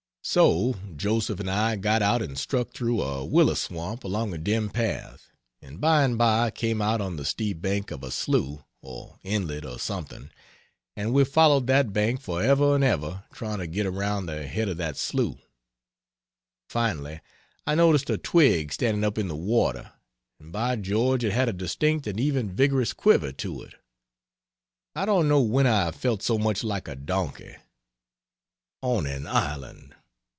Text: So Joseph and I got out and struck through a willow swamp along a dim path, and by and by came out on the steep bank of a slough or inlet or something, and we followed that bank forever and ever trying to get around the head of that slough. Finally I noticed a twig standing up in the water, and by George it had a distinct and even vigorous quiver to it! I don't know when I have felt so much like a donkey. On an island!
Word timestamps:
So 0.23 0.75
Joseph 0.95 1.39
and 1.39 1.49
I 1.49 1.77
got 1.77 2.03
out 2.03 2.21
and 2.21 2.37
struck 2.37 2.71
through 2.73 3.01
a 3.01 3.25
willow 3.25 3.55
swamp 3.55 4.03
along 4.03 4.31
a 4.35 4.37
dim 4.37 4.69
path, 4.69 5.31
and 5.63 5.81
by 5.81 6.03
and 6.03 6.15
by 6.15 6.51
came 6.51 6.79
out 6.79 7.01
on 7.01 7.15
the 7.17 7.25
steep 7.25 7.59
bank 7.59 7.89
of 7.89 8.03
a 8.03 8.11
slough 8.11 8.63
or 8.83 9.17
inlet 9.23 9.65
or 9.65 9.79
something, 9.79 10.29
and 10.95 11.11
we 11.11 11.25
followed 11.25 11.65
that 11.67 11.91
bank 11.91 12.21
forever 12.21 12.75
and 12.75 12.83
ever 12.83 13.23
trying 13.33 13.57
to 13.57 13.67
get 13.67 13.87
around 13.87 14.27
the 14.27 14.45
head 14.45 14.69
of 14.69 14.77
that 14.77 14.95
slough. 14.95 15.39
Finally 16.69 17.19
I 17.65 17.73
noticed 17.73 18.09
a 18.11 18.17
twig 18.19 18.71
standing 18.71 19.03
up 19.03 19.17
in 19.17 19.27
the 19.27 19.35
water, 19.35 19.91
and 20.39 20.51
by 20.53 20.75
George 20.75 21.23
it 21.23 21.33
had 21.33 21.49
a 21.49 21.51
distinct 21.51 22.05
and 22.05 22.19
even 22.19 22.51
vigorous 22.55 22.93
quiver 22.93 23.31
to 23.31 23.63
it! 23.63 23.73
I 24.95 25.05
don't 25.07 25.27
know 25.27 25.41
when 25.41 25.65
I 25.65 25.85
have 25.85 25.95
felt 25.95 26.21
so 26.21 26.37
much 26.37 26.63
like 26.63 26.87
a 26.87 26.95
donkey. 26.95 27.55
On 28.83 29.07
an 29.07 29.25
island! 29.25 29.95